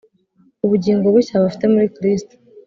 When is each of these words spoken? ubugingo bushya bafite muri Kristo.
ubugingo 0.65 1.05
bushya 1.15 1.43
bafite 1.43 1.65
muri 1.73 1.87
Kristo. 1.95 2.33